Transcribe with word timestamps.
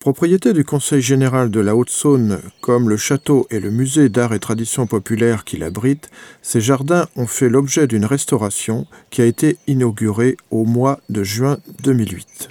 Propriété 0.00 0.54
du 0.54 0.64
Conseil 0.64 1.02
général 1.02 1.50
de 1.50 1.60
la 1.60 1.76
Haute-Saône, 1.76 2.40
comme 2.62 2.88
le 2.88 2.96
château 2.96 3.46
et 3.50 3.60
le 3.60 3.70
musée 3.70 4.08
d'art 4.08 4.32
et 4.32 4.38
tradition 4.38 4.86
populaire 4.86 5.44
qui 5.44 5.58
l'abrite, 5.58 6.08
ces 6.40 6.62
jardins 6.62 7.06
ont 7.16 7.26
fait 7.26 7.50
l'objet 7.50 7.86
d'une 7.86 8.06
restauration 8.06 8.86
qui 9.10 9.20
a 9.20 9.26
été 9.26 9.58
inaugurée 9.66 10.38
au 10.50 10.64
mois 10.64 11.00
de 11.10 11.22
juin 11.22 11.58
2008. 11.82 12.48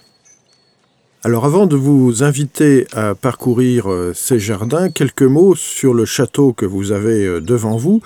Alors 1.22 1.44
avant 1.44 1.66
de 1.66 1.76
vous 1.76 2.24
inviter 2.24 2.88
à 2.94 3.14
parcourir 3.14 3.92
euh, 3.92 4.14
ces 4.16 4.40
jardins, 4.40 4.90
quelques 4.90 5.22
mots 5.22 5.54
sur 5.54 5.94
le 5.94 6.06
château 6.06 6.54
que 6.54 6.66
vous 6.66 6.94
avez 6.94 7.26
euh, 7.26 7.42
devant 7.42 7.76
vous. 7.76 8.02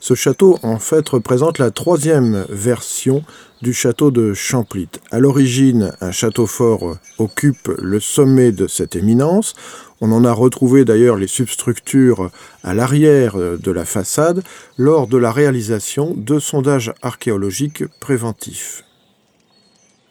Ce 0.00 0.12
château 0.12 0.58
en 0.62 0.78
fait 0.78 1.08
représente 1.08 1.58
la 1.58 1.70
troisième 1.70 2.44
version 2.50 3.24
du 3.62 3.72
château 3.72 4.10
de 4.10 4.34
Champlit. 4.34 4.90
À 5.10 5.18
l'origine, 5.18 5.92
un 6.02 6.12
château 6.12 6.46
fort 6.46 6.98
occupe 7.16 7.68
le 7.78 8.00
sommet 8.00 8.52
de 8.52 8.66
cette 8.66 8.96
éminence. 8.96 9.54
On 10.02 10.12
en 10.12 10.26
a 10.26 10.32
retrouvé 10.32 10.84
d'ailleurs 10.84 11.16
les 11.16 11.26
substructures 11.26 12.30
à 12.62 12.74
l'arrière 12.74 13.36
de 13.36 13.70
la 13.72 13.86
façade 13.86 14.42
lors 14.76 15.06
de 15.06 15.16
la 15.16 15.32
réalisation 15.32 16.14
de 16.14 16.38
sondages 16.38 16.92
archéologiques 17.00 17.84
préventifs. 17.98 18.84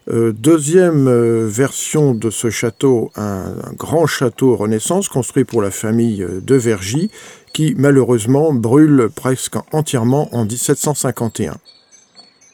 Euh, 0.09 0.31
deuxième 0.31 1.07
euh, 1.07 1.47
version 1.47 2.13
de 2.13 2.29
ce 2.29 2.49
château, 2.49 3.11
un, 3.17 3.55
grand 3.77 4.05
château 4.05 4.55
Renaissance 4.55 5.09
construit 5.09 5.43
pour 5.43 5.61
la 5.61 5.71
famille 5.71 6.25
de 6.41 6.55
Vergy, 6.55 7.11
qui 7.53 7.75
malheureusement 7.77 8.53
brûle 8.53 9.09
presque 9.13 9.55
entièrement 9.73 10.33
en 10.33 10.45
1751. 10.45 11.57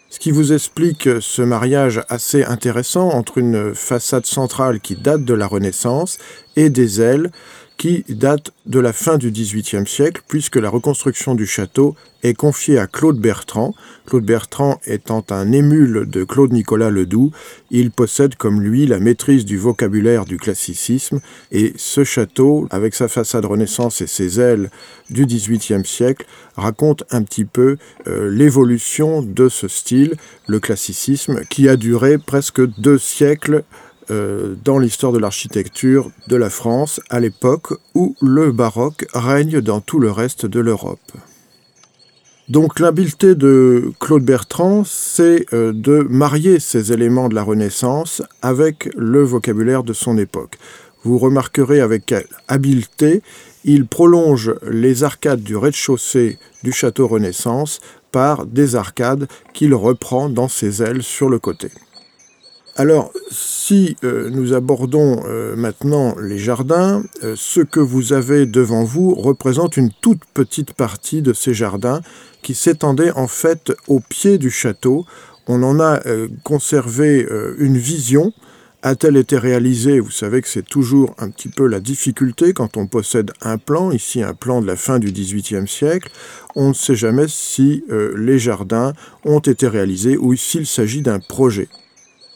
Ce 0.09 0.19
qui 0.19 0.31
vous 0.31 0.53
explique 0.53 1.09
ce 1.21 1.41
mariage 1.41 2.01
assez 2.09 2.43
intéressant 2.43 3.09
entre 3.09 3.37
une 3.37 3.75
façade 3.75 4.25
centrale 4.25 4.79
qui 4.79 4.95
date 4.95 5.23
de 5.23 5.33
la 5.33 5.47
Renaissance 5.47 6.17
et 6.55 6.69
des 6.69 7.01
ailes 7.01 7.31
qui 7.77 8.05
datent 8.09 8.51
de 8.65 8.79
la 8.79 8.93
fin 8.93 9.17
du 9.17 9.31
XVIIIe 9.31 9.87
siècle, 9.87 10.21
puisque 10.27 10.55
la 10.55 10.69
reconstruction 10.69 11.35
du 11.35 11.45
château 11.45 11.95
est 12.23 12.33
confiée 12.33 12.79
à 12.79 12.87
Claude 12.87 13.19
Bertrand. 13.19 13.73
Claude 14.05 14.23
Bertrand 14.23 14.79
étant 14.85 15.25
un 15.29 15.51
émule 15.51 16.05
de 16.09 16.23
Claude 16.23 16.53
Nicolas 16.53 16.89
Ledoux, 16.89 17.31
il 17.71 17.91
possède 17.91 18.35
comme 18.35 18.61
lui 18.61 18.85
la 18.87 18.99
maîtrise 18.99 19.43
du 19.43 19.57
vocabulaire 19.57 20.25
du 20.25 20.37
classicisme, 20.37 21.19
et 21.51 21.73
ce 21.75 22.03
château, 22.03 22.67
avec 22.71 22.95
sa 22.95 23.07
façade 23.07 23.45
Renaissance 23.45 24.01
et 24.01 24.07
ses 24.07 24.39
ailes 24.39 24.69
du 25.09 25.25
XVIIIe 25.25 25.85
siècle, 25.85 26.25
raconte 26.55 27.03
un 27.11 27.23
petit 27.23 27.45
peu 27.45 27.77
euh, 28.07 28.29
l'évolution 28.29 29.21
de 29.21 29.49
ce 29.49 29.67
style, 29.67 30.15
le 30.47 30.59
classicisme, 30.59 31.41
qui 31.49 31.67
a 31.67 31.75
duré 31.75 32.17
presque 32.17 32.65
deux 32.79 32.97
siècles 32.97 33.63
euh, 34.11 34.55
dans 34.63 34.79
l'histoire 34.79 35.11
de 35.11 35.19
l'architecture 35.19 36.11
de 36.27 36.35
la 36.35 36.49
France 36.49 36.99
à 37.09 37.19
l'époque 37.19 37.73
où 37.95 38.15
le 38.21 38.51
baroque 38.51 39.05
règne 39.13 39.61
dans 39.61 39.81
tout 39.81 39.99
le 39.99 40.11
reste 40.11 40.45
de 40.45 40.59
l'Europe. 40.59 41.11
Donc 42.49 42.79
l'habileté 42.79 43.35
de 43.35 43.91
Claude 43.99 44.25
Bertrand, 44.25 44.83
c'est 44.85 45.45
euh, 45.53 45.71
de 45.73 46.05
marier 46.09 46.59
ces 46.59 46.91
éléments 46.91 47.29
de 47.29 47.35
la 47.35 47.43
Renaissance 47.43 48.21
avec 48.41 48.89
le 48.95 49.23
vocabulaire 49.23 49.83
de 49.83 49.93
son 49.93 50.17
époque. 50.17 50.57
Vous 51.03 51.17
remarquerez 51.17 51.79
avec 51.79 52.05
quelle 52.05 52.27
habileté 52.47 53.21
il 53.63 53.85
prolonge 53.85 54.53
les 54.69 55.03
arcades 55.03 55.41
du 55.41 55.55
rez-de-chaussée 55.55 56.37
du 56.63 56.73
château 56.73 57.07
Renaissance 57.07 57.79
par 58.11 58.45
des 58.45 58.75
arcades 58.75 59.27
qu'il 59.53 59.73
reprend 59.73 60.29
dans 60.29 60.49
ses 60.49 60.83
ailes 60.83 61.03
sur 61.03 61.29
le 61.29 61.39
côté. 61.39 61.69
Alors, 62.75 63.11
si 63.29 63.95
euh, 64.03 64.31
nous 64.31 64.53
abordons 64.53 65.21
euh, 65.27 65.55
maintenant 65.55 66.15
les 66.19 66.39
jardins, 66.39 67.03
euh, 67.23 67.35
ce 67.37 67.61
que 67.61 67.79
vous 67.79 68.13
avez 68.13 68.47
devant 68.47 68.83
vous 68.83 69.13
représente 69.13 69.77
une 69.77 69.91
toute 70.01 70.25
petite 70.33 70.73
partie 70.73 71.21
de 71.21 71.33
ces 71.33 71.53
jardins 71.53 72.01
qui 72.41 72.55
s'étendaient 72.55 73.11
en 73.11 73.27
fait 73.27 73.71
au 73.87 73.99
pied 73.99 74.39
du 74.39 74.49
château. 74.49 75.05
On 75.45 75.61
en 75.61 75.79
a 75.79 75.99
conservé 76.43 77.27
une 77.57 77.77
vision. 77.77 78.31
A-t-elle 78.81 79.17
été 79.17 79.37
réalisée 79.37 79.99
Vous 79.99 80.09
savez 80.09 80.41
que 80.41 80.47
c'est 80.47 80.65
toujours 80.65 81.13
un 81.17 81.29
petit 81.29 81.49
peu 81.49 81.67
la 81.67 81.81
difficulté 81.81 82.53
quand 82.53 82.77
on 82.77 82.87
possède 82.87 83.33
un 83.41 83.57
plan, 83.57 83.91
ici 83.91 84.23
un 84.23 84.33
plan 84.33 84.61
de 84.61 84.67
la 84.67 84.77
fin 84.77 84.99
du 84.99 85.11
XVIIIe 85.11 85.67
siècle. 85.67 86.09
On 86.55 86.69
ne 86.69 86.73
sait 86.73 86.95
jamais 86.95 87.27
si 87.27 87.83
les 87.89 88.39
jardins 88.39 88.93
ont 89.25 89.39
été 89.39 89.67
réalisés 89.67 90.15
ou 90.17 90.33
s'il 90.37 90.65
s'agit 90.65 91.01
d'un 91.01 91.19
projet. 91.19 91.67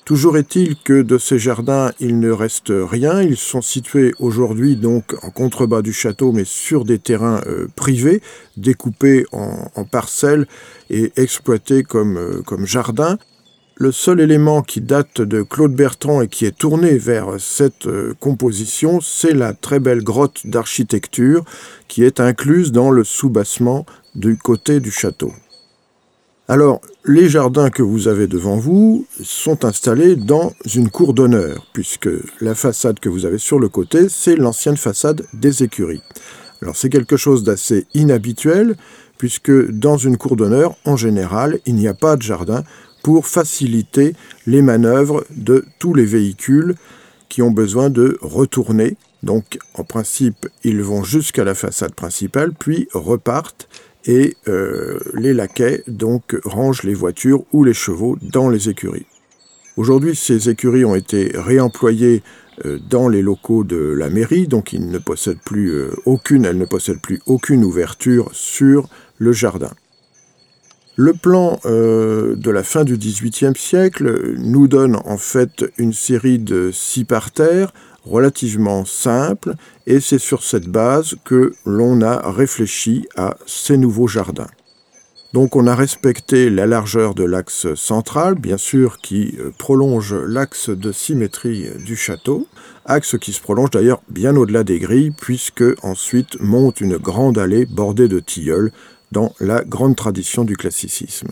Toujours 0.07 0.37
est-il 0.37 0.77
que 0.77 1.01
de 1.01 1.17
ces 1.17 1.37
jardins, 1.37 1.91
il 1.99 2.21
ne 2.21 2.31
reste 2.31 2.71
rien. 2.71 3.21
Ils 3.21 3.35
sont 3.35 3.61
situés 3.61 4.13
aujourd'hui 4.19 4.77
donc 4.77 5.17
en 5.21 5.31
contrebas 5.31 5.81
du 5.81 5.91
château, 5.91 6.31
mais 6.31 6.45
sur 6.45 6.85
des 6.85 6.97
terrains 6.97 7.41
euh, 7.45 7.67
privés, 7.75 8.21
découpés 8.55 9.25
en, 9.33 9.83
parcelles 9.83 10.47
et 10.89 11.11
exploités 11.17 11.83
comme, 11.83 12.15
euh, 12.15 12.41
comme 12.45 12.65
jardins. 12.65 13.17
Le 13.75 13.91
seul 13.91 14.21
élément 14.21 14.61
qui 14.61 14.79
date 14.79 15.19
de 15.19 15.41
Claude 15.41 15.75
Bertrand 15.75 16.21
et 16.21 16.29
qui 16.29 16.45
est 16.45 16.57
tourné 16.57 16.97
vers 16.97 17.37
cette 17.37 17.87
euh, 17.87 18.13
composition, 18.21 19.01
c'est 19.01 19.33
la 19.33 19.51
très 19.51 19.81
belle 19.81 20.05
grotte 20.05 20.47
d'architecture 20.47 21.43
qui 21.89 22.05
est 22.05 22.21
incluse 22.21 22.71
dans 22.71 22.91
le 22.91 23.03
soubassement 23.03 23.85
du 24.15 24.37
côté 24.37 24.79
du 24.79 24.89
château. 24.89 25.33
Alors, 26.49 26.79
les 27.03 27.27
jardins 27.27 27.69
que 27.69 27.83
vous 27.83 28.07
avez 28.07 28.25
devant 28.25 28.55
vous 28.55 29.05
sont 29.21 29.65
installés 29.65 30.15
dans 30.15 30.53
une 30.73 30.89
cour 30.89 31.13
d'honneur, 31.13 31.67
puisque 31.73 32.09
la 32.39 32.55
façade 32.55 33.01
que 33.01 33.09
vous 33.09 33.25
avez 33.25 33.37
sur 33.37 33.59
le 33.59 33.67
côté, 33.67 34.07
c'est 34.07 34.37
l'ancienne 34.37 34.77
façade 34.77 35.25
des 35.33 35.63
écuries. 35.63 36.01
Alors, 36.61 36.77
c'est 36.77 36.87
quelque 36.87 37.17
chose 37.17 37.43
d'assez 37.43 37.85
inhabituel, 37.93 38.77
puisque 39.17 39.51
dans 39.71 39.97
une 39.97 40.15
cour 40.15 40.37
d'honneur, 40.37 40.77
en 40.85 40.95
général, 40.95 41.59
il 41.65 41.75
n'y 41.75 41.89
a 41.89 41.93
pas 41.93 42.15
de 42.15 42.21
jardin 42.21 42.63
pour 43.03 43.27
faciliter 43.27 44.15
les 44.45 44.61
manœuvres 44.61 45.25
de 45.35 45.65
tous 45.79 45.93
les 45.93 46.05
véhicules 46.05 46.75
qui 47.27 47.41
ont 47.41 47.51
besoin 47.51 47.89
de 47.89 48.17
retourner. 48.21 48.95
Donc, 49.21 49.59
en 49.73 49.83
principe, 49.83 50.47
ils 50.63 50.81
vont 50.81 51.03
jusqu'à 51.03 51.43
la 51.43 51.55
façade 51.55 51.93
principale, 51.93 52.53
puis 52.57 52.87
repartent 52.93 53.67
et 54.07 54.37
euh, 54.47 54.99
les 55.13 55.33
laquais 55.33 55.83
donc 55.87 56.37
rangent 56.45 56.83
les 56.83 56.93
voitures 56.93 57.43
ou 57.51 57.63
les 57.63 57.73
chevaux 57.73 58.17
dans 58.21 58.49
les 58.49 58.69
écuries. 58.69 59.05
Aujourd'hui, 59.75 60.15
ces 60.15 60.49
écuries 60.49 60.85
ont 60.85 60.95
été 60.95 61.31
réemployées 61.35 62.23
euh, 62.65 62.79
dans 62.89 63.09
les 63.09 63.21
locaux 63.21 63.63
de 63.63 63.77
la 63.77 64.09
mairie, 64.09 64.47
donc 64.47 64.73
ils 64.73 64.87
ne 64.89 64.97
possèdent 64.97 65.43
plus 65.45 65.71
euh, 65.73 65.91
aucune, 66.05 66.45
elles 66.45 66.57
ne 66.57 66.65
possèdent 66.65 67.01
plus 67.01 67.21
aucune 67.27 67.63
ouverture 67.63 68.29
sur 68.31 68.89
le 69.17 69.33
jardin. 69.33 69.71
Le 70.99 71.13
plan 71.13 71.59
de 71.63 72.49
la 72.49 72.63
fin 72.63 72.83
du 72.83 72.97
XVIIIe 72.97 73.55
siècle 73.55 74.33
nous 74.39 74.67
donne 74.67 74.95
en 75.05 75.17
fait 75.17 75.63
une 75.77 75.93
série 75.93 76.39
de 76.39 76.71
six 76.73 77.05
parterres 77.05 77.71
relativement 78.07 78.85
simple 78.85 79.55
et 79.85 79.99
c'est 79.99 80.19
sur 80.19 80.43
cette 80.43 80.67
base 80.67 81.15
que 81.23 81.53
l'on 81.65 82.01
a 82.01 82.31
réfléchi 82.31 83.07
à 83.15 83.37
ces 83.45 83.77
nouveaux 83.77 84.07
jardins. 84.07 84.47
Donc 85.33 85.55
on 85.55 85.67
a 85.67 85.75
respecté 85.75 86.49
la 86.49 86.65
largeur 86.65 87.13
de 87.13 87.23
l'axe 87.23 87.73
central, 87.75 88.35
bien 88.35 88.57
sûr, 88.57 88.97
qui 88.99 89.35
euh, 89.39 89.51
prolonge 89.57 90.13
l'axe 90.13 90.69
de 90.69 90.91
symétrie 90.91 91.67
du 91.85 91.95
château, 91.95 92.47
axe 92.85 93.17
qui 93.19 93.33
se 93.33 93.41
prolonge 93.41 93.71
d'ailleurs 93.71 94.01
bien 94.09 94.35
au-delà 94.37 94.63
des 94.63 94.79
grilles, 94.79 95.11
puisque 95.11 95.65
ensuite 95.83 96.39
monte 96.39 96.79
une 96.79 96.97
grande 96.97 97.37
allée 97.37 97.65
bordée 97.65 98.07
de 98.07 98.19
tilleuls 98.19 98.71
dans 99.11 99.33
la 99.39 99.63
grande 99.63 99.95
tradition 99.95 100.45
du 100.45 100.55
classicisme. 100.55 101.29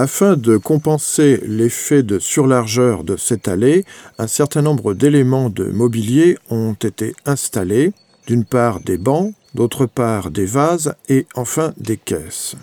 Afin 0.00 0.36
de 0.36 0.56
compenser 0.58 1.40
l'effet 1.44 2.04
de 2.04 2.20
surlargeur 2.20 3.02
de 3.02 3.16
cette 3.16 3.48
allée, 3.48 3.84
un 4.18 4.28
certain 4.28 4.62
nombre 4.62 4.94
d'éléments 4.94 5.50
de 5.50 5.64
mobilier 5.64 6.38
ont 6.50 6.74
été 6.74 7.16
installés, 7.26 7.92
d'une 8.28 8.44
part 8.44 8.78
des 8.78 8.96
bancs, 8.96 9.34
d'autre 9.56 9.86
part 9.86 10.30
des 10.30 10.46
vases 10.46 10.94
et 11.08 11.26
enfin 11.34 11.72
des 11.78 11.96
caisses. 11.96 12.54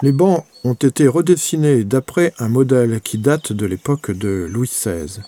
Les 0.00 0.12
bancs 0.12 0.44
ont 0.62 0.74
été 0.74 1.08
redessinés 1.08 1.82
d'après 1.82 2.32
un 2.38 2.48
modèle 2.48 3.00
qui 3.00 3.18
date 3.18 3.52
de 3.52 3.66
l'époque 3.66 4.12
de 4.12 4.46
Louis 4.48 4.68
XVI. 4.68 5.18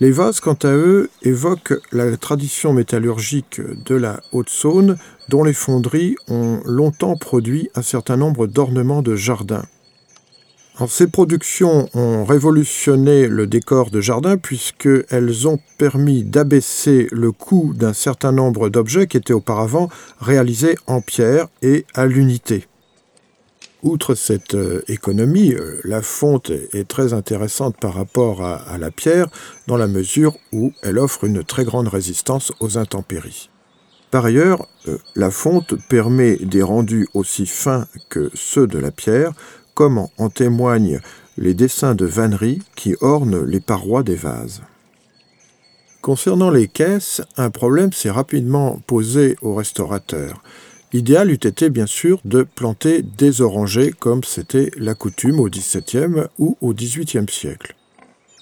Les 0.00 0.10
vases, 0.10 0.40
quant 0.40 0.58
à 0.62 0.74
eux, 0.74 1.08
évoquent 1.22 1.80
la 1.92 2.14
tradition 2.18 2.74
métallurgique 2.74 3.62
de 3.86 3.94
la 3.94 4.20
Haute-Saône, 4.32 4.98
dont 5.30 5.42
les 5.42 5.54
fonderies 5.54 6.16
ont 6.28 6.60
longtemps 6.66 7.16
produit 7.16 7.70
un 7.74 7.82
certain 7.82 8.18
nombre 8.18 8.46
d'ornements 8.46 9.00
de 9.00 9.16
jardin 9.16 9.62
ces 10.88 11.06
productions 11.06 11.88
ont 11.94 12.24
révolutionné 12.24 13.28
le 13.28 13.46
décor 13.46 13.90
de 13.90 14.00
jardin 14.00 14.36
puisqu'elles 14.36 15.46
ont 15.46 15.58
permis 15.78 16.24
d'abaisser 16.24 17.08
le 17.12 17.30
coût 17.30 17.72
d'un 17.74 17.92
certain 17.92 18.32
nombre 18.32 18.68
d'objets 18.68 19.06
qui 19.06 19.16
étaient 19.16 19.32
auparavant 19.32 19.88
réalisés 20.20 20.76
en 20.86 21.00
pierre 21.00 21.48
et 21.60 21.84
à 21.94 22.06
l'unité. 22.06 22.66
Outre 23.82 24.14
cette 24.14 24.54
euh, 24.54 24.80
économie, 24.86 25.54
euh, 25.54 25.80
la 25.82 26.02
fonte 26.02 26.50
est 26.50 26.86
très 26.86 27.14
intéressante 27.14 27.76
par 27.80 27.94
rapport 27.94 28.40
à, 28.44 28.78
la 28.78 28.92
pierre 28.92 29.26
dans 29.66 29.76
la 29.76 29.88
mesure 29.88 30.36
où 30.52 30.72
elle 30.82 31.00
offre 31.00 31.24
une 31.24 31.42
très 31.42 31.64
grande 31.64 31.88
résistance 31.88 32.52
aux 32.60 32.78
intempéries. 32.78 33.50
Par 34.12 34.24
ailleurs, 34.24 34.68
euh, 34.86 34.98
la 35.16 35.32
fonte 35.32 35.74
permet 35.88 36.36
des 36.36 36.62
rendus 36.62 37.08
aussi 37.12 37.44
fins 37.44 37.88
que 38.08 38.30
ceux 38.34 38.68
de 38.68 38.78
la 38.78 38.92
pierre, 38.92 39.32
comme 39.74 40.06
en 40.18 40.28
témoignent 40.30 41.00
les 41.38 41.54
dessins 41.54 41.94
de 41.94 42.04
vannerie 42.04 42.60
qui 42.76 42.94
ornent 43.00 43.44
les 43.44 43.60
parois 43.60 44.02
des 44.02 44.14
vases. 44.14 44.62
Concernant 46.00 46.50
les 46.50 46.68
caisses, 46.68 47.22
un 47.36 47.50
problème 47.50 47.92
s'est 47.92 48.10
rapidement 48.10 48.80
posé 48.86 49.36
aux 49.40 49.54
restaurateurs. 49.54 50.42
L'idéal 50.92 51.30
eût 51.30 51.34
été 51.34 51.70
bien 51.70 51.86
sûr 51.86 52.20
de 52.24 52.42
planter 52.42 53.02
des 53.02 53.40
orangers 53.40 53.92
comme 53.98 54.24
c'était 54.24 54.70
la 54.76 54.94
coutume 54.94 55.40
au 55.40 55.48
XVIIe 55.48 56.26
ou 56.38 56.56
au 56.60 56.74
XVIIIe 56.74 57.30
siècle. 57.30 57.76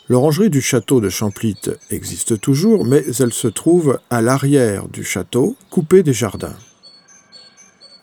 L'orangerie 0.08 0.50
du 0.50 0.60
château 0.60 1.00
de 1.00 1.08
Champlit 1.08 1.60
existe 1.90 2.40
toujours, 2.40 2.84
mais 2.84 3.04
elle 3.20 3.32
se 3.32 3.46
trouve 3.46 4.00
à 4.10 4.22
l'arrière 4.22 4.88
du 4.88 5.04
château, 5.04 5.54
coupée 5.70 6.02
des 6.02 6.12
jardins. 6.12 6.56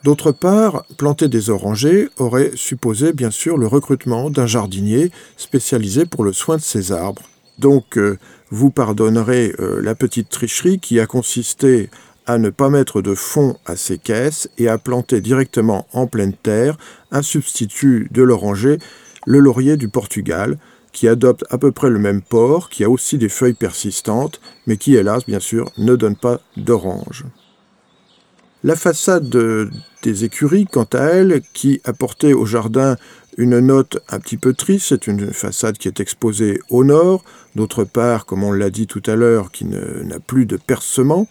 D'autre 0.07 0.31
part, 0.31 0.85
planter 0.97 1.27
des 1.27 1.49
orangers 1.49 2.07
aurait 2.17 2.53
supposé 2.55 3.11
bien 3.11 3.29
sûr 3.29 3.57
le 3.57 3.67
recrutement 3.67 4.29
d'un 4.29 4.47
jardinier 4.47 5.11
spécialisé 5.35 6.05
pour 6.05 6.23
le 6.23 6.31
soin 6.31 6.55
de 6.55 6.61
ces 6.61 6.93
arbres. 6.93 7.23
Donc, 7.59 7.97
euh, 7.97 8.17
vous 8.49 8.69
pardonnerez 8.69 9.53
euh, 9.59 9.81
la 9.81 9.95
petite 9.95 10.29
tricherie 10.29 10.79
qui 10.79 11.01
a 11.01 11.07
consisté 11.07 11.89
à 12.25 12.37
ne 12.37 12.49
pas 12.49 12.69
mettre 12.69 13.01
de 13.01 13.15
fond 13.15 13.57
à 13.65 13.75
ces 13.75 13.97
caisses 13.97 14.49
et 14.57 14.69
à 14.69 14.77
planter 14.77 15.19
directement 15.19 15.85
en 15.91 16.07
pleine 16.07 16.31
terre 16.31 16.77
un 17.11 17.21
substitut 17.21 18.07
de 18.09 18.23
l'oranger, 18.23 18.77
le 19.25 19.39
laurier 19.39 19.75
du 19.75 19.89
Portugal, 19.89 20.57
qui 20.93 21.09
adopte 21.09 21.43
à 21.49 21.57
peu 21.57 21.73
près 21.73 21.89
le 21.89 21.99
même 21.99 22.21
port, 22.21 22.69
qui 22.69 22.85
a 22.85 22.89
aussi 22.89 23.17
des 23.17 23.27
feuilles 23.27 23.55
persistantes, 23.55 24.39
mais 24.67 24.77
qui, 24.77 24.95
hélas, 24.95 25.25
bien 25.25 25.41
sûr, 25.41 25.69
ne 25.77 25.97
donne 25.97 26.15
pas 26.15 26.39
d'orange. 26.55 27.25
La 28.67 28.75
façade 28.75 29.33
des 30.03 30.25
écuries, 30.25 30.65
quant 30.69 30.89
à 30.91 30.99
elle, 30.99 31.41
qui 31.53 31.79
apportait 31.85 32.33
au 32.33 32.45
jardin 32.45 32.97
une 33.37 33.59
note 33.59 33.99
un 34.09 34.19
petit 34.19 34.35
peu 34.35 34.53
triste, 34.53 34.87
c'est 34.89 35.07
une 35.07 35.31
façade 35.31 35.77
qui 35.77 35.87
est 35.87 36.01
exposée 36.01 36.59
au 36.69 36.83
nord, 36.83 37.23
d'autre 37.55 37.85
part, 37.85 38.25
comme 38.25 38.43
on 38.43 38.51
l'a 38.51 38.69
dit 38.69 38.85
tout 38.85 39.01
à 39.05 39.15
l'heure, 39.15 39.51
qui 39.51 39.63
n'a 39.63 40.19
plus 40.19 40.45
de 40.45 40.57
percement. 40.57 41.29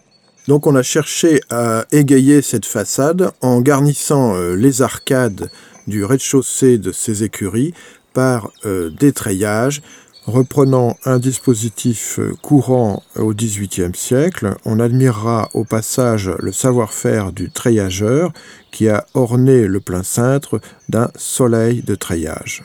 Donc 0.49 0.67
on 0.67 0.75
a 0.75 0.83
cherché 0.83 1.43
à 1.51 1.85
égayer 1.93 2.41
cette 2.41 2.65
façade 2.65 3.31
en 3.43 3.61
garnissant 3.61 4.35
euh, 4.35 4.55
les 4.55 4.81
arcades 4.81 5.51
du 5.87 6.07
rez-de-chaussée 6.07 6.79
de 6.79 6.91
ces 6.91 7.23
écuries 7.23 7.75
par 8.15 8.51
euh, 8.65 8.89
des 8.89 9.13
treillages 9.13 9.83
Reprenant 10.27 10.97
un 11.05 11.21
dispositif 11.21 12.19
euh, 12.19 12.35
courant 12.43 13.05
au 13.15 13.33
XVIIIe 13.33 13.95
siècle, 13.95 14.57
on 14.65 14.81
admirera 14.81 15.49
au 15.55 15.63
passage 15.63 16.33
le 16.41 16.51
savoir-faire 16.51 17.31
du 17.31 17.53
treillageur 17.53 18.33
qui 18.73 18.89
a 18.89 19.07
orné 19.15 19.69
le 19.69 19.79
plein 19.79 20.03
cintre 20.03 20.61
d'un 20.89 21.13
soleil 21.15 21.83
de 21.83 21.95
treillage. 21.95 22.65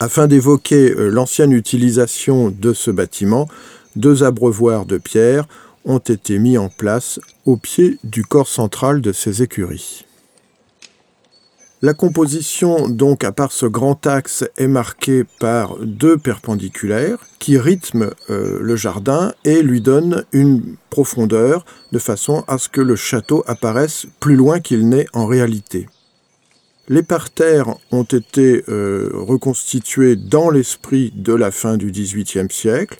Afin 0.00 0.26
d'évoquer 0.26 0.90
euh, 0.90 1.10
l'ancienne 1.10 1.52
utilisation 1.52 2.50
de 2.50 2.72
ce 2.72 2.90
bâtiment, 2.90 3.46
deux 3.94 4.24
abreuvoirs 4.24 4.84
de 4.84 4.98
pierre 4.98 5.46
ont 5.84 5.98
été 5.98 6.40
mis 6.40 6.58
en 6.58 6.70
place 6.70 7.20
au 7.44 7.56
pied 7.56 8.00
du 8.02 8.24
corps 8.24 8.48
central 8.48 9.00
de 9.00 9.12
ces 9.12 9.42
écuries. 9.42 10.05
La 11.82 11.92
composition, 11.92 12.88
donc, 12.88 13.22
à 13.22 13.32
part 13.32 13.52
ce 13.52 13.66
grand 13.66 14.06
axe, 14.06 14.44
est 14.56 14.66
marquée 14.66 15.24
par 15.38 15.76
deux 15.76 16.16
perpendiculaires 16.16 17.18
qui 17.38 17.58
rythment 17.58 18.12
euh, 18.30 18.58
le 18.62 18.76
jardin 18.76 19.34
et 19.44 19.62
lui 19.62 19.82
donnent 19.82 20.24
une 20.32 20.76
profondeur 20.88 21.66
de 21.92 21.98
façon 21.98 22.44
à 22.48 22.56
ce 22.56 22.70
que 22.70 22.80
le 22.80 22.96
château 22.96 23.44
apparaisse 23.46 24.06
plus 24.20 24.36
loin 24.36 24.58
qu'il 24.60 24.88
n'est 24.88 25.06
en 25.12 25.26
réalité. 25.26 25.86
Les 26.88 27.02
parterres 27.02 27.74
ont 27.92 28.04
été 28.04 28.64
euh, 28.70 29.10
reconstitués 29.12 30.16
dans 30.16 30.48
l'esprit 30.48 31.12
de 31.14 31.34
la 31.34 31.50
fin 31.50 31.76
du 31.76 31.90
XVIIIe 31.90 32.50
siècle. 32.50 32.98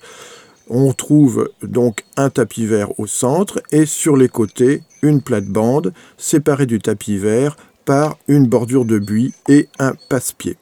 On 0.69 0.93
trouve 0.93 1.51
donc 1.63 2.05
un 2.19 2.29
tapis 2.29 2.67
vert 2.67 2.99
au 3.01 3.07
centre 3.07 3.63
et 3.71 3.87
sur 3.87 4.19
les 4.19 4.29
côtés 4.29 4.83
une 5.01 5.23
plate-bande 5.23 5.95
séparée 6.19 6.67
du 6.67 6.79
tapis 6.79 7.17
vert 7.17 7.57
par 7.87 8.19
une 8.29 8.47
bordure 8.47 8.85
de 8.85 8.99
buis 8.99 9.33
et 9.49 9.69
un 9.79 9.95
passe-pied. 10.11 10.59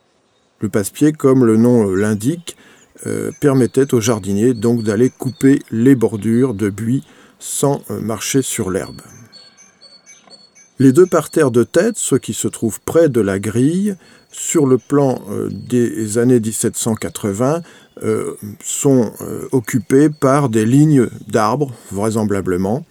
Le 0.61 0.69
passe-pied, 0.69 1.12
comme 1.12 1.44
le 1.44 1.56
nom 1.56 1.91
l'indique, 1.91 2.56
euh, 3.06 3.32
permettait 3.41 3.93
aux 3.93 4.00
jardiniers 4.00 4.55
donc 4.55 4.85
d'aller 4.85 5.11
couper 5.11 5.61
les 5.73 5.97
bordures 5.97 6.55
de 6.55 6.71
buis 6.71 7.03
sans 7.41 7.82
euh, 7.91 8.00
marcher 8.00 8.43
sur 8.43 8.71
l'herbe. 8.71 9.00
Les 10.79 10.93
deux 10.93 11.06
parterres 11.06 11.50
de 11.50 11.62
tête, 11.62 11.97
ceux 11.97 12.19
qui 12.19 12.35
se 12.35 12.49
trouvent 12.49 12.81
près 12.81 13.09
de 13.09 13.21
la 13.21 13.38
grille, 13.38 13.97
sur 14.31 14.67
le 14.67 14.79
plan 14.79 15.23
euh, 15.31 15.49
des 15.50 16.19
années 16.19 16.41
1780, 16.41 17.62
sont 18.65 19.12
occupés 19.53 20.09
par 20.09 20.49
des 20.49 20.67
lignes 20.67 21.06
d'arbres, 21.29 21.73
vraisemblablement, 21.93 22.85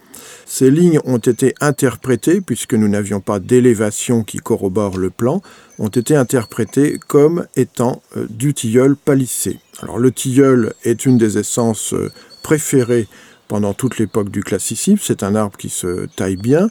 ces 0.46 0.70
lignes 0.70 1.00
ont 1.04 1.18
été 1.18 1.54
interprétées, 1.60 2.40
puisque 2.40 2.74
nous 2.74 2.88
n'avions 2.88 3.20
pas 3.20 3.38
d'élévation 3.38 4.22
qui 4.22 4.38
corrobore 4.38 4.98
le 4.98 5.10
plan, 5.10 5.42
ont 5.78 5.88
été 5.88 6.16
interprétées 6.16 6.98
comme 7.08 7.46
étant 7.56 8.02
euh, 8.16 8.26
du 8.30 8.54
tilleul 8.54 8.96
palissé. 8.96 9.58
Alors 9.82 9.98
le 9.98 10.12
tilleul 10.12 10.74
est 10.84 11.06
une 11.06 11.18
des 11.18 11.38
essences 11.38 11.94
euh, 11.94 12.12
préférées 12.42 13.08
pendant 13.48 13.74
toute 13.74 13.98
l'époque 13.98 14.30
du 14.30 14.42
classicisme. 14.42 14.98
C'est 15.02 15.22
un 15.22 15.34
arbre 15.34 15.56
qui 15.56 15.70
se 15.70 16.06
taille 16.16 16.36
bien. 16.36 16.68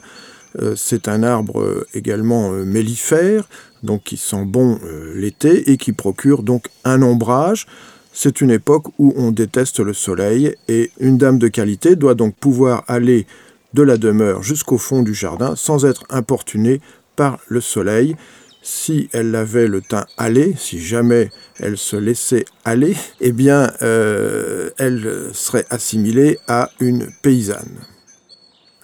Euh, 0.60 0.74
c'est 0.76 1.08
un 1.08 1.22
arbre 1.22 1.86
également 1.94 2.50
mellifère, 2.50 3.48
donc 3.82 4.04
qui 4.04 4.16
sent 4.16 4.44
bon 4.46 4.78
l'été 5.14 5.70
et 5.70 5.76
qui 5.76 5.92
procure 5.92 6.42
donc 6.42 6.68
un 6.84 7.02
ombrage. 7.02 7.66
C'est 8.12 8.40
une 8.40 8.52
époque 8.52 8.86
où 8.98 9.12
on 9.16 9.32
déteste 9.32 9.80
le 9.80 9.92
soleil 9.92 10.54
et 10.68 10.92
une 11.00 11.18
dame 11.18 11.38
de 11.38 11.48
qualité 11.48 11.96
doit 11.96 12.14
donc 12.14 12.36
pouvoir 12.36 12.84
aller 12.86 13.26
de 13.74 13.82
la 13.82 13.96
demeure 13.96 14.42
jusqu'au 14.44 14.78
fond 14.78 15.02
du 15.02 15.14
jardin 15.14 15.56
sans 15.56 15.84
être 15.84 16.04
importunée 16.10 16.80
par 17.16 17.40
le 17.48 17.60
soleil. 17.60 18.16
Si 18.62 19.10
elle 19.12 19.34
avait 19.34 19.66
le 19.66 19.82
teint 19.82 20.06
allé, 20.16 20.54
si 20.56 20.78
jamais 20.78 21.28
elle 21.58 21.76
se 21.76 21.96
laissait 21.96 22.46
aller, 22.64 22.96
eh 23.20 23.32
bien, 23.32 23.72
euh, 23.82 24.70
elle 24.78 25.30
serait 25.34 25.66
assimilée 25.68 26.38
à 26.46 26.70
une 26.80 27.08
paysanne. 27.20 27.80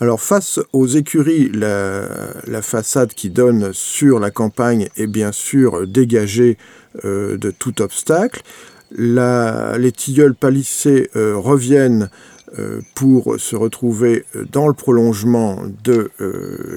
Alors 0.03 0.23
face 0.23 0.59
aux 0.73 0.87
écuries, 0.87 1.51
la, 1.53 2.63
façade 2.63 3.13
qui 3.13 3.29
donne 3.29 3.75
sur 3.75 4.19
la 4.19 4.31
campagne 4.31 4.89
est 4.97 5.07
bien 5.07 5.31
sûr 5.31 5.87
dégagée 5.87 6.57
euh, 7.05 7.37
de 7.37 7.51
tout 7.51 7.83
obstacle. 7.83 8.41
les 8.93 9.93
tilleuls 9.95 10.35
palissés 10.35 11.11
euh, 11.17 11.37
reviennent 11.37 12.09
euh, 12.59 12.81
pour 12.95 13.39
se 13.39 13.57
retrouver 13.57 14.25
dans 14.51 14.69
le 14.69 14.73
prolongement 14.73 15.59
de 15.85 16.11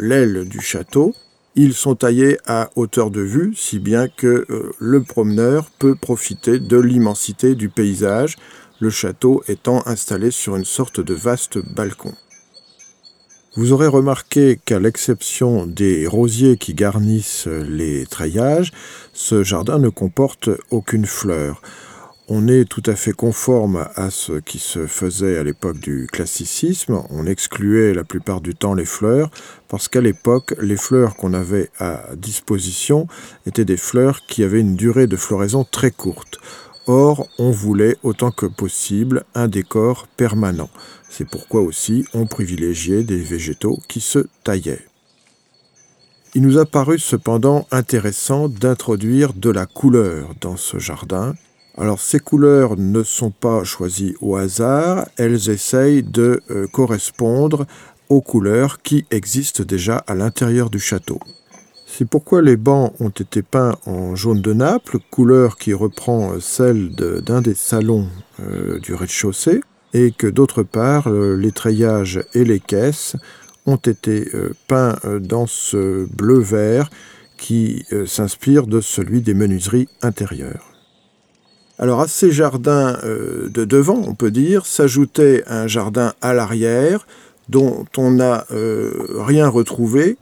l'aile 0.02 0.46
du 0.50 0.60
château. 0.60 1.16
Ils 1.56 1.76
sont 1.76 1.96
taillés 1.96 2.40
à 2.46 2.72
hauteur 2.76 3.10
de 3.10 3.22
vue, 3.22 3.54
si 3.56 3.80
bien 3.80 4.10
que 4.10 4.46
le 4.80 5.02
promeneur 5.02 5.70
peut 5.80 5.96
profiter 5.96 6.60
de 6.60 6.78
l'immensité 6.78 7.56
du 7.56 7.70
paysage, 7.70 8.36
le 8.82 8.90
château 8.90 9.44
étant 9.48 9.82
installé 9.86 10.30
sur 10.30 10.58
une 10.58 10.66
sorte 10.66 11.00
de 11.00 11.14
vaste 11.14 11.60
balcon. 11.74 12.14
Vous 13.56 13.72
aurez 13.72 13.88
remarqué 13.88 14.60
qu'à 14.66 14.80
l'exception 14.80 15.68
des 15.68 16.08
rosiers 16.08 16.58
qui 16.58 16.74
garnissent 16.74 17.48
les 17.48 18.06
treillages, 18.06 18.72
ce 19.14 19.44
jardin 19.44 19.78
ne 19.78 19.90
comporte 19.90 20.50
aucune 20.72 21.06
fleur 21.06 21.62
on 22.30 22.48
est 22.48 22.64
tout 22.64 22.84
à 22.86 22.96
fait 22.96 23.12
conforme 23.12 23.86
à 23.96 24.10
ce 24.10 24.34
qui 24.34 24.58
se 24.58 24.88
faisait 24.88 25.38
à 25.38 25.44
l'époque 25.44 25.80
du 25.80 26.08
classicisme. 26.12 27.02
On 27.10 27.26
excluait 27.26 27.94
la 27.94 28.06
plupart 28.06 28.40
du 28.40 28.56
temps 28.56 28.74
les 28.74 28.86
fleurs, 28.86 29.30
parce 29.68 29.90
qu'à 29.90 30.00
l'époque, 30.00 30.56
les 30.62 30.78
fleurs 30.78 31.16
qu'on 31.16 31.34
avait 31.34 31.70
à 31.80 32.02
disposition 32.16 33.08
étaient 33.46 33.66
des 33.66 33.78
fleurs 33.78 34.26
qui 34.26 34.44
avaient 34.44 34.62
une 34.62 34.76
durée 34.76 35.08
de 35.08 35.18
floraison 35.18 35.66
très 35.70 35.92
courte. 35.92 36.40
Or, 36.88 37.28
on 37.40 37.52
voulait 37.52 37.98
autant 38.04 38.32
que 38.32 38.46
possible 38.46 39.24
un 39.36 39.48
décor 39.48 40.08
permanent. 40.18 40.70
C'est 41.16 41.30
pourquoi 41.30 41.62
aussi 41.62 42.06
on 42.16 42.26
privilégiait 42.26 43.04
des 43.04 43.22
végétaux 43.22 43.78
qui 43.88 44.02
se 44.02 44.26
taillaient. 44.44 44.84
Il 46.34 46.42
nous 46.42 46.58
a 46.58 46.66
paru 46.66 46.98
cependant 46.98 47.68
intéressant 47.70 48.50
d'introduire 48.50 49.34
de 49.34 49.52
la 49.52 49.68
couleur 49.68 50.34
dans 50.42 50.58
ce 50.58 50.80
jardin, 50.80 51.36
alors 51.78 52.00
ces 52.00 52.18
couleurs 52.18 52.78
ne 52.78 53.04
sont 53.04 53.30
pas 53.30 53.64
choisies 53.64 54.16
au 54.22 54.38
hasard, 54.38 55.08
elles 55.18 55.52
essayent 55.52 56.02
de 56.02 56.42
euh, 56.50 56.66
correspondre 56.66 57.68
aux 58.10 58.22
couleurs 58.22 58.82
qui 58.82 59.06
existent 59.12 59.64
déjà 59.64 59.98
à 59.98 60.16
l'intérieur 60.16 60.72
du 60.72 60.80
château. 60.80 61.20
C'est 61.86 62.10
pourquoi 62.10 62.42
les 62.42 62.58
bancs 62.58 62.92
ont 63.00 63.10
été 63.10 63.44
peints 63.44 63.78
en 63.86 64.16
jaune 64.16 64.42
de 64.42 64.54
Naples, 64.54 64.98
couleur 65.12 65.58
qui 65.58 65.74
reprend 65.74 66.40
celle 66.40 66.90
d'un 66.96 67.44
des 67.44 67.54
salons 67.54 68.08
euh, 68.40 68.80
du 68.80 68.96
rez-de-chaussée, 68.96 69.62
et 69.94 70.12
que 70.12 70.28
d'autre 70.28 70.64
part, 70.64 71.10
les 71.10 71.52
treillages 71.52 72.24
et 72.34 72.44
les 72.44 72.60
caisses 72.60 73.16
ont 73.66 73.78
été 73.78 74.28
euh, 74.34 74.54
peints 74.68 74.98
euh, 75.06 75.20
dans 75.20 75.48
ce 75.48 76.08
bleu-vert 76.14 76.90
qui 77.38 77.84
s'inspire 78.06 78.68
de 78.68 78.80
celui 78.80 79.22
des 79.22 79.34
menuiseries 79.34 79.90
intérieures. 80.02 80.72
Alors 81.78 82.00
à 82.00 82.08
ces 82.08 82.32
jardins 82.32 82.98
de 83.04 83.66
devant, 83.66 84.02
on 84.08 84.16
peut 84.16 84.32
dire, 84.32 84.66
s'ajoutait 84.66 85.44
un 85.48 85.68
jardin 85.68 86.14
à 86.22 86.34
l'arrière 86.34 87.06
dont 87.50 87.86
on 87.98 88.12
n'a 88.12 88.46
rien 88.50 89.50
retrouvé, 89.50 90.18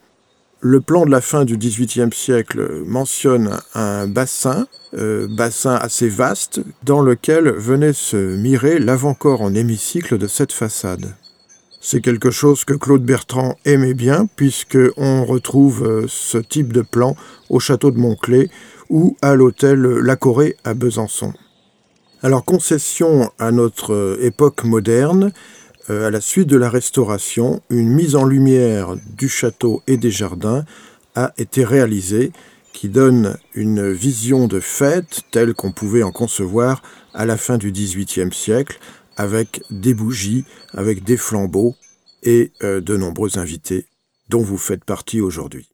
le 0.62 0.80
plan 0.80 1.06
de 1.06 1.12
la 1.12 1.22
fin 1.22 1.44
du 1.44 1.58
XVIIIe 1.58 2.14
siècle 2.14 2.84
mentionne 2.86 3.58
un 3.74 4.08
bassin, 4.08 4.68
euh, 4.94 5.28
bassin 5.28 5.74
assez 5.76 6.08
vaste, 6.08 6.62
dans 6.84 7.02
lequel 7.02 7.50
venait 7.50 7.94
se 7.94 8.38
mirer 8.38 8.78
l'avant-corps 8.78 9.42
en 9.42 9.56
hémicycle 9.56 10.20
de 10.20 10.28
cette 10.28 10.54
façade. 10.54 11.16
C'est 11.82 12.02
quelque 12.02 12.30
chose 12.30 12.64
que 12.64 12.76
Claude 12.76 13.04
Bertrand 13.04 13.56
aimait 13.66 13.96
bien, 13.96 14.28
puisqu'on 14.36 15.26
retrouve 15.26 15.84
euh, 15.84 16.06
ce 16.08 16.38
type 16.38 16.74
de 16.74 16.84
plan 16.84 17.16
au 17.50 17.60
château 17.60 17.90
de 17.90 17.98
Montclé 17.98 18.52
ou 18.88 19.18
à 19.24 19.34
l'hôtel 19.34 19.82
La 19.82 20.16
Corée 20.16 20.58
à 20.64 20.76
Besançon. 20.76 21.34
Alors, 22.22 22.46
concession 22.46 23.32
à 23.40 23.52
notre 23.52 23.94
euh, 23.94 24.18
époque 24.22 24.64
moderne, 24.64 25.32
à 25.90 26.10
la 26.10 26.22
suite 26.22 26.48
de 26.48 26.58
la 26.58 26.70
restauration, 26.70 27.62
une 27.70 27.90
mise 27.90 28.16
en 28.16 28.26
lumière 28.26 28.96
du 29.18 29.28
château 29.28 29.82
et 29.88 29.98
des 29.98 30.12
jardins 30.12 30.64
a 31.16 31.34
été 31.38 31.66
réalisée 31.66 32.32
qui 32.74 32.90
donne 32.90 33.38
une 33.54 33.92
vision 33.92 34.48
de 34.48 34.60
fête 34.60 35.22
telle 35.32 35.54
qu'on 35.54 35.72
pouvait 35.72 36.04
en 36.04 36.12
concevoir 36.12 36.82
à 37.14 37.26
la 37.26 37.38
fin 37.38 37.58
du 37.58 37.72
XVIIIe 37.72 38.34
siècle, 38.34 38.80
avec 39.18 39.62
des 39.70 39.94
bougies, 39.94 40.46
avec 40.74 41.04
des 41.04 41.18
flambeaux 41.18 41.76
et 42.24 42.52
euh, 42.64 42.82
de 42.82 42.96
nombreux 42.96 43.38
invités 43.38 43.86
dont 44.30 44.42
vous 44.42 44.58
faites 44.58 44.86
partie 44.86 45.20
aujourd'hui. 45.20 45.71